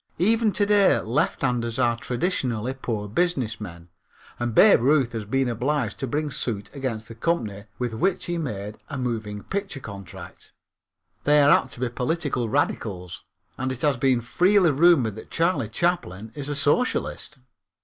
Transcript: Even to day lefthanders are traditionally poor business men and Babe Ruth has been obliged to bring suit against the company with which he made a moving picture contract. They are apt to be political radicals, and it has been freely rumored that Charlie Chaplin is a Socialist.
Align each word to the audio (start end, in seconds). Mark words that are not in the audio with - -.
Even 0.17 0.51
to 0.53 0.65
day 0.65 0.99
lefthanders 0.99 1.77
are 1.77 1.95
traditionally 1.95 2.73
poor 2.73 3.07
business 3.07 3.61
men 3.61 3.87
and 4.39 4.55
Babe 4.55 4.81
Ruth 4.81 5.11
has 5.11 5.25
been 5.25 5.47
obliged 5.47 5.99
to 5.99 6.07
bring 6.07 6.31
suit 6.31 6.71
against 6.73 7.07
the 7.07 7.13
company 7.13 7.65
with 7.77 7.93
which 7.93 8.25
he 8.25 8.39
made 8.39 8.79
a 8.89 8.97
moving 8.97 9.43
picture 9.43 9.79
contract. 9.79 10.53
They 11.23 11.39
are 11.39 11.51
apt 11.51 11.73
to 11.73 11.81
be 11.81 11.89
political 11.89 12.49
radicals, 12.49 13.23
and 13.59 13.71
it 13.71 13.81
has 13.83 13.95
been 13.97 14.21
freely 14.21 14.71
rumored 14.71 15.13
that 15.17 15.29
Charlie 15.29 15.69
Chaplin 15.69 16.31
is 16.33 16.49
a 16.49 16.55
Socialist. 16.55 17.37